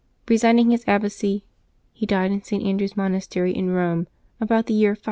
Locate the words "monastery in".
2.97-3.67